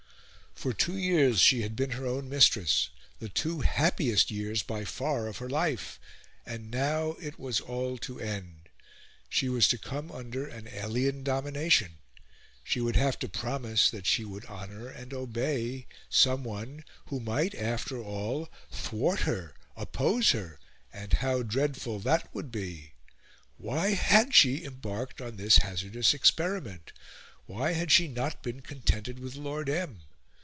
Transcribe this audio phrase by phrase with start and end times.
[0.53, 5.25] For two years she had been her own mistress the two happiest years, by far,
[5.25, 5.99] of her life.
[6.45, 8.69] And now it was all to end!
[9.27, 11.97] She was to come under an alien domination
[12.63, 15.87] she would have to promise that she would honour and obey...
[16.11, 20.59] someone, who might, after all, thwart her, oppose her
[20.93, 22.91] and how dreadful that would be!
[23.57, 26.93] Why had she embarked on this hazardous experiment?
[27.47, 30.01] Why had she not been contented with Lord M.?